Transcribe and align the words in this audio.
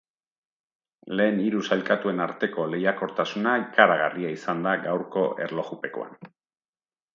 Lehen 1.19 1.37
hiru 1.47 1.61
sailkatuen 1.67 2.23
arteko 2.25 2.65
lehiakortasuna 2.71 3.55
ikaragarria 3.67 4.33
izan 4.39 4.67
da 4.69 4.75
gaurko 4.89 5.29
erlojupekoan. 5.49 6.21